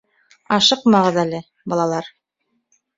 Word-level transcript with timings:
Ашыҡмағыҙ 0.57 1.21
әле, 1.27 1.43
балалар. 1.77 2.13